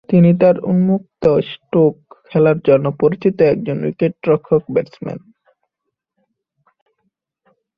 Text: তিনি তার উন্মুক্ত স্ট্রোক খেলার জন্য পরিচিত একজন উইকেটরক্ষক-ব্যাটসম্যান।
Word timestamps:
তিনি 0.09 0.29
তার 0.41 0.55
উন্মুক্ত 0.63 1.23
স্ট্রোক 1.51 1.95
খেলার 2.31 2.57
জন্য 2.67 2.85
পরিচিত 3.01 3.37
একজন 3.43 3.77
উইকেটরক্ষক-ব্যাটসম্যান। 3.83 5.19